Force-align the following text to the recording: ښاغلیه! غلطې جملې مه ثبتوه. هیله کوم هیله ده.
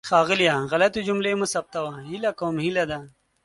ښاغلیه! 0.09 0.55
غلطې 0.71 1.01
جملې 1.07 1.31
مه 1.39 1.47
ثبتوه. 1.53 1.93
هیله 2.09 2.31
کوم 2.39 2.55
هیله 2.65 2.83
ده. 2.91 2.99